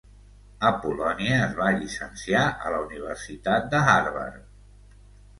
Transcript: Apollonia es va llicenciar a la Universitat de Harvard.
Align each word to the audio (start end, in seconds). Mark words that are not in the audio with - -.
Apollonia 0.67 1.35
es 1.47 1.51
va 1.59 1.67
llicenciar 1.75 2.45
a 2.69 2.71
la 2.75 2.79
Universitat 2.85 3.67
de 3.75 3.83
Harvard. 3.93 4.41